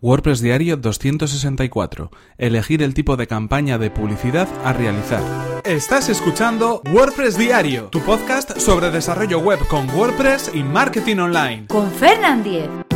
[0.00, 2.10] WordPress Diario 264.
[2.36, 5.22] Elegir el tipo de campaña de publicidad a realizar.
[5.64, 11.66] Estás escuchando WordPress Diario, tu podcast sobre desarrollo web con WordPress y marketing online.
[11.66, 12.87] Con Fernand Diez.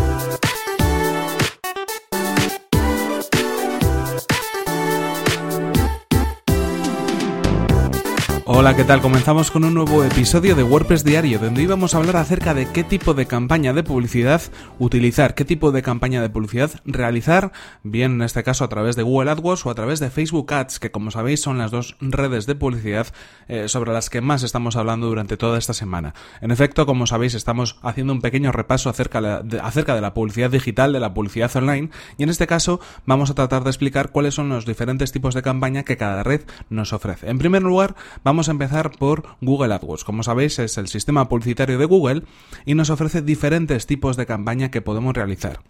[8.63, 9.01] Hola, ¿qué tal?
[9.01, 12.85] Comenzamos con un nuevo episodio de WordPress Diario, donde íbamos a hablar acerca de qué
[12.85, 14.41] tipo de campaña de publicidad
[14.79, 17.51] utilizar, qué tipo de campaña de publicidad realizar,
[17.83, 20.79] bien en este caso a través de Google AdWords o a través de Facebook Ads,
[20.79, 23.09] que como sabéis son las dos redes de publicidad
[23.49, 26.15] eh, sobre las que más estamos hablando durante toda esta semana.
[26.41, 30.51] En efecto, como sabéis, estamos haciendo un pequeño repaso acerca de, acerca de la publicidad
[30.53, 34.35] digital, de la publicidad online, y en este caso vamos a tratar de explicar cuáles
[34.35, 37.29] son los diferentes tipos de campaña que cada red nos ofrece.
[37.29, 40.05] En primer lugar, vamos a empezar por Google AdWords.
[40.05, 42.23] Como sabéis, es el sistema publicitario de Google
[42.65, 45.61] y nos ofrece diferentes tipos de campaña que podemos realizar.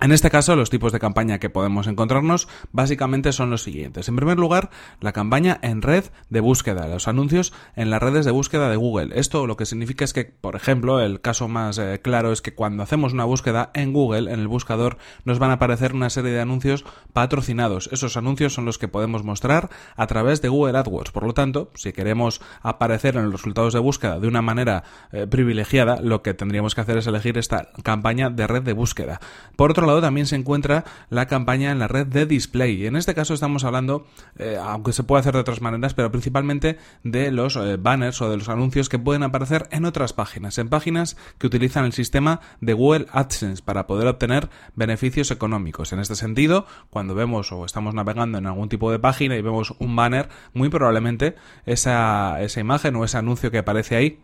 [0.00, 4.08] En este caso, los tipos de campaña que podemos encontrarnos básicamente son los siguientes.
[4.08, 4.68] En primer lugar,
[5.00, 9.18] la campaña en red de búsqueda, los anuncios en las redes de búsqueda de Google.
[9.18, 12.54] Esto lo que significa es que, por ejemplo, el caso más eh, claro es que
[12.54, 16.32] cuando hacemos una búsqueda en Google, en el buscador, nos van a aparecer una serie
[16.32, 17.88] de anuncios patrocinados.
[17.90, 21.12] Esos anuncios son los que podemos mostrar a través de Google AdWords.
[21.12, 25.26] Por lo tanto, si queremos aparecer en los resultados de búsqueda de una manera eh,
[25.26, 29.20] privilegiada, lo que tendríamos que hacer es elegir esta campaña de red de búsqueda.
[29.56, 32.86] Por otro lado también se encuentra la campaña en la red de display.
[32.86, 34.06] En este caso estamos hablando,
[34.38, 38.30] eh, aunque se puede hacer de otras maneras, pero principalmente de los eh, banners o
[38.30, 42.40] de los anuncios que pueden aparecer en otras páginas, en páginas que utilizan el sistema
[42.60, 45.92] de Google AdSense para poder obtener beneficios económicos.
[45.92, 49.74] En este sentido, cuando vemos o estamos navegando en algún tipo de página y vemos
[49.78, 54.20] un banner, muy probablemente esa, esa imagen o ese anuncio que aparece ahí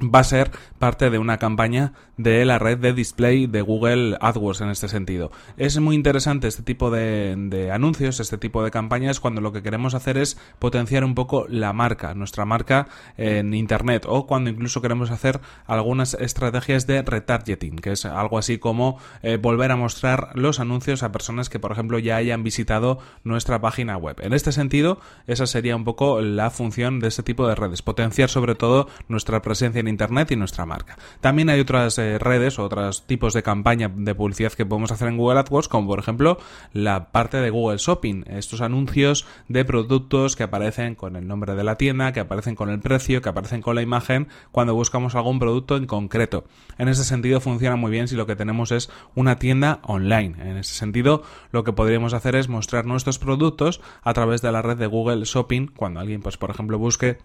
[0.00, 4.60] va a ser parte de una campaña de la red de display de Google AdWords
[4.60, 5.30] en este sentido.
[5.56, 9.94] Es muy interesante este tipo de, anuncios, este tipo de campañas cuando lo que queremos
[9.94, 15.10] hacer es potenciar un poco la marca, nuestra marca en Internet o cuando incluso queremos
[15.10, 20.60] hacer algunas estrategias de retargeting, que es algo así como eh, volver a mostrar los
[20.60, 24.16] anuncios a personas que por ejemplo ya hayan visitado nuestra página web.
[24.20, 28.28] En este sentido, esa sería un poco la función de este tipo de redes, potenciar
[28.28, 30.96] sobre todo nuestra presencia en Internet y nuestra marca.
[31.20, 35.08] También hay otras eh, redes o otros tipos de campaña de publicidad que podemos hacer
[35.08, 36.38] en Google AdWords, como por ejemplo
[36.72, 41.64] la parte de Google Shopping, estos anuncios de productos que aparecen con el nombre de
[41.64, 45.38] la tienda, que aparecen con el precio, que aparecen con la imagen cuando buscamos algún
[45.38, 46.44] producto en concreto.
[46.78, 50.36] En ese sentido funciona muy bien si lo que tenemos es una tienda online.
[50.40, 51.22] En ese sentido,
[51.52, 55.24] lo que podríamos hacer es mostrar nuestros productos a través de la red de Google
[55.24, 57.18] Shopping cuando alguien, pues por ejemplo, busque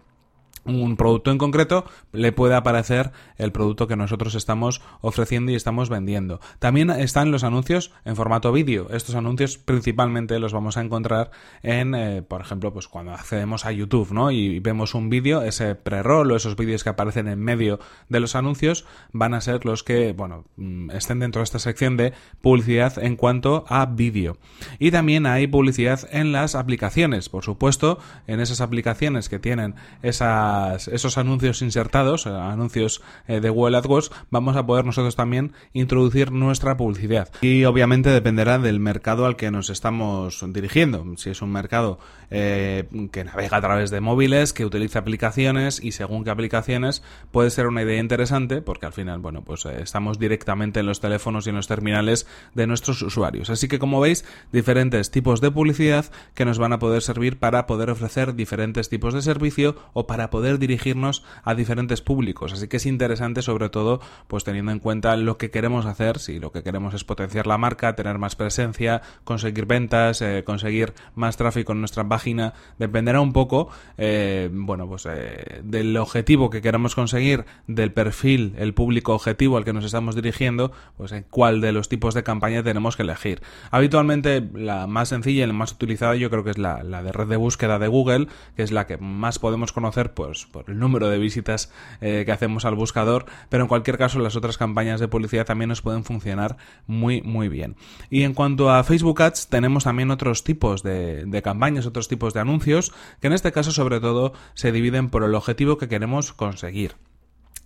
[0.66, 5.90] un producto en concreto, le puede aparecer el producto que nosotros estamos ofreciendo y estamos
[5.90, 6.40] vendiendo.
[6.59, 8.88] También están los anuncios en formato vídeo.
[8.91, 11.31] Estos anuncios principalmente los vamos a encontrar
[11.62, 14.31] en, eh, por ejemplo, pues cuando accedemos a YouTube, ¿no?
[14.31, 17.79] Y vemos un vídeo, ese pre-roll o esos vídeos que aparecen en medio
[18.09, 21.97] de los anuncios van a ser los que, bueno, mm, estén dentro de esta sección
[21.97, 24.38] de publicidad en cuanto a vídeo.
[24.79, 30.53] Y también hay publicidad en las aplicaciones, por supuesto, en esas aplicaciones que tienen esa
[30.91, 36.31] esos anuncios insertados, eh, anuncios eh, de Google AdWords, vamos a poder nosotros también introducir
[36.31, 37.30] nuestra publicidad.
[37.41, 41.06] Y obviamente dependerá del mercado al que nos estamos dirigiendo.
[41.18, 42.00] Si es un mercado
[42.30, 47.50] eh, que navega a través de móviles, que utiliza aplicaciones y según qué aplicaciones puede
[47.50, 51.50] ser una idea interesante porque al final, bueno, pues estamos directamente en los teléfonos y
[51.50, 53.50] en los terminales de nuestros usuarios.
[53.50, 57.66] Así que como veis, diferentes tipos de publicidad que nos van a poder servir para
[57.68, 62.53] poder ofrecer diferentes tipos de servicio o para poder dirigirnos a diferentes públicos.
[62.53, 66.39] Así que es interesante, sobre todo, pues teniendo en cuenta lo que queremos hacer, si
[66.39, 71.37] lo que queremos es potenciar la marca, tener más presencia, conseguir ventas, eh, conseguir más
[71.37, 76.95] tráfico en nuestra página, dependerá un poco, eh, bueno, pues eh, del objetivo que queramos
[76.95, 81.71] conseguir, del perfil, el público objetivo al que nos estamos dirigiendo, pues en cuál de
[81.71, 83.41] los tipos de campaña tenemos que elegir.
[83.71, 87.11] Habitualmente la más sencilla y la más utilizada yo creo que es la, la de
[87.11, 90.70] red de búsqueda de Google, que es la que más podemos conocer, pues pues, por
[90.70, 91.72] el número de visitas
[92.02, 95.70] eh, que hacemos al buscador, pero en cualquier caso las otras campañas de publicidad también
[95.70, 96.58] nos pueden funcionar
[96.88, 97.76] muy muy bien.
[98.09, 102.34] Y en cuanto a Facebook Ads tenemos también otros tipos de, de campañas, otros tipos
[102.34, 106.34] de anuncios, que en este caso sobre todo se dividen por el objetivo que queremos
[106.34, 106.96] conseguir.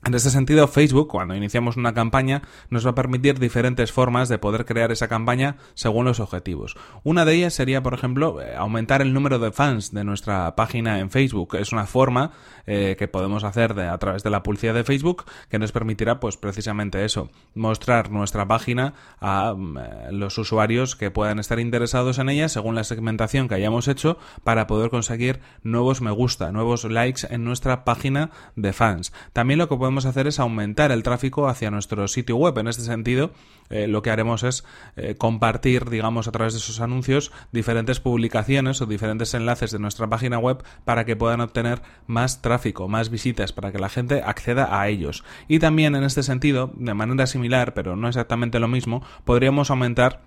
[0.07, 4.37] En este sentido, Facebook, cuando iniciamos una campaña, nos va a permitir diferentes formas de
[4.37, 6.77] poder crear esa campaña según los objetivos.
[7.03, 10.99] Una de ellas sería, por ejemplo, eh, aumentar el número de fans de nuestra página
[10.99, 11.57] en Facebook.
[11.57, 12.31] Es una forma
[12.67, 16.37] eh, que podemos hacer a través de la publicidad de Facebook que nos permitirá, pues
[16.37, 22.29] precisamente eso, mostrar nuestra página a mm, eh, los usuarios que puedan estar interesados en
[22.29, 27.27] ella según la segmentación que hayamos hecho para poder conseguir nuevos me gusta, nuevos likes
[27.29, 29.11] en nuestra página de fans.
[29.33, 32.57] También lo que podemos hacer es aumentar el tráfico hacia nuestro sitio web.
[32.57, 33.31] En este sentido,
[33.69, 34.63] eh, lo que haremos es
[34.95, 40.07] eh, compartir, digamos, a través de esos anuncios diferentes publicaciones o diferentes enlaces de nuestra
[40.07, 44.79] página web para que puedan obtener más tráfico, más visitas, para que la gente acceda
[44.79, 45.23] a ellos.
[45.47, 50.21] Y también en este sentido, de manera similar, pero no exactamente lo mismo, podríamos aumentar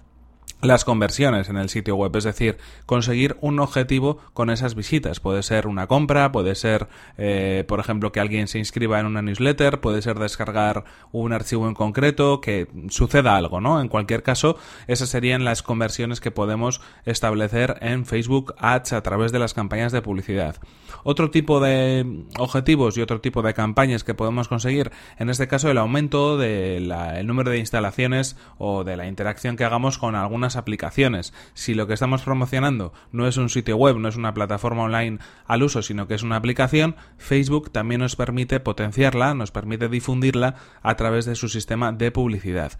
[0.62, 5.20] las conversiones en el sitio web, es decir, conseguir un objetivo con esas visitas.
[5.20, 9.22] Puede ser una compra, puede ser, eh, por ejemplo, que alguien se inscriba en una
[9.22, 13.80] newsletter, puede ser descargar un archivo en concreto, que suceda algo, ¿no?
[13.80, 19.32] En cualquier caso, esas serían las conversiones que podemos establecer en Facebook Ads a través
[19.32, 20.56] de las campañas de publicidad.
[21.02, 25.70] Otro tipo de objetivos y otro tipo de campañas que podemos conseguir, en este caso,
[25.70, 26.92] el aumento del
[27.26, 31.32] número de instalaciones o de la interacción que hagamos con algunas aplicaciones.
[31.54, 35.18] Si lo que estamos promocionando no es un sitio web, no es una plataforma online
[35.46, 40.56] al uso, sino que es una aplicación, Facebook también nos permite potenciarla, nos permite difundirla
[40.82, 42.72] a través de su sistema de publicidad.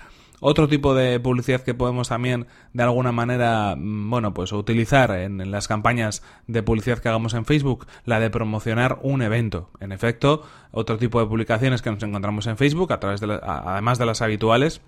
[0.42, 5.50] Otro tipo de publicidad que podemos también de alguna manera, mm, bueno, pues utilizar en,
[5.50, 9.70] las campañas de publicidad que hagamos en Facebook, la de promocionar un evento.
[9.80, 10.42] En efecto,
[10.72, 14.22] otro tipo de publicaciones que nos encontramos en Facebook, a través de además de las
[14.22, 14.80] habituales,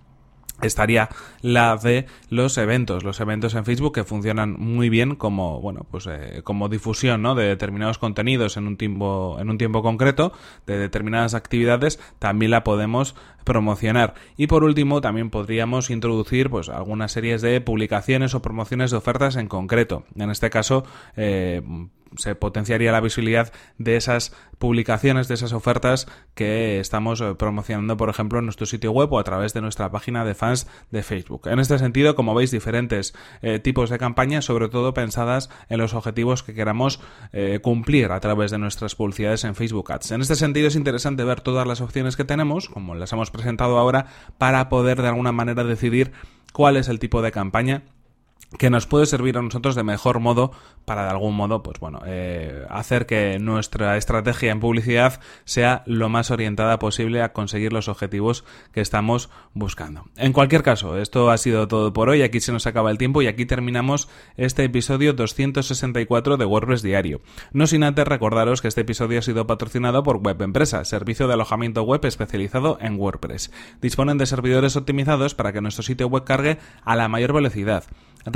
[0.61, 1.09] estaría
[1.41, 3.05] la de los eventos.
[3.05, 7.35] Los eventos en Facebook que funcionan muy bien como bueno pues eh, como difusión ¿no?
[7.35, 10.33] de determinados contenidos en un tiempo en un tiempo concreto
[10.67, 13.15] de determinadas actividades también la podemos
[13.45, 14.15] promocionar.
[14.37, 19.37] Y por último también podríamos introducir pues algunas series de publicaciones o promociones de ofertas
[19.37, 20.05] en concreto.
[20.17, 20.85] En este caso
[21.17, 21.63] eh,
[22.17, 28.09] se potenciaría la visibilidad de esas publicaciones, de esas ofertas que estamos eh, promocionando, por
[28.09, 31.49] ejemplo, en nuestro sitio web o a través de nuestra página de fans de Facebook.
[31.49, 35.95] En este sentido, como veis, diferentes eh, tipos de campañas, sobre todo pensadas en los
[35.95, 37.01] objetivos que queramos
[37.33, 40.13] eh, cumplir a través de nuestras publicidades en Facebook Ads.
[40.13, 43.79] En este sentido, es interesante ver todas las opciones que tenemos, como las hemos presentado
[43.79, 44.07] ahora,
[44.39, 46.13] para poder de alguna manera decidir
[46.53, 47.83] cuál es el tipo de campaña
[48.59, 50.53] que nos puede servir a nosotros de mejor modo
[50.85, 56.09] para de algún modo pues bueno eh, hacer que nuestra estrategia en publicidad sea lo
[56.09, 60.05] más orientada posible a conseguir los objetivos que estamos buscando.
[60.17, 62.23] En cualquier caso esto ha sido todo por hoy.
[62.23, 67.21] Aquí se nos acaba el tiempo y aquí terminamos este episodio 264 de WordPress diario.
[67.53, 71.35] No sin antes recordaros que este episodio ha sido patrocinado por Web Empresa servicio de
[71.35, 73.51] alojamiento web especializado en WordPress.
[73.81, 77.85] Disponen de servidores optimizados para que nuestro sitio web cargue a la mayor velocidad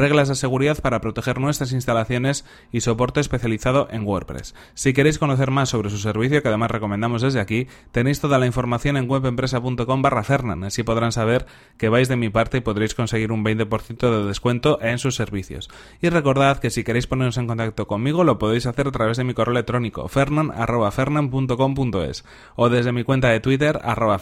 [0.06, 4.54] reglas de seguridad para proteger nuestras instalaciones y soporte especializado en WordPress.
[4.74, 8.46] Si queréis conocer más sobre su servicio, que además recomendamos desde aquí, tenéis toda la
[8.46, 12.94] información en webempresa.com barra Fernan, así podrán saber que vais de mi parte y podréis
[12.94, 15.68] conseguir un 20% de descuento en sus servicios.
[16.00, 19.24] Y recordad que si queréis poneros en contacto conmigo lo podéis hacer a través de
[19.24, 22.24] mi correo electrónico fernan.fernan.com.es
[22.54, 24.20] o desde mi cuenta de Twitter arroba.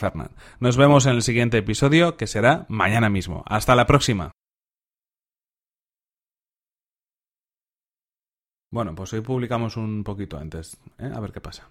[0.61, 3.43] Nos vemos en el siguiente episodio que será mañana mismo.
[3.47, 4.33] Hasta la próxima.
[8.75, 11.09] Bueno, pues hoy publicamos un poquito antes, ¿eh?
[11.15, 11.69] a ver qué pasa.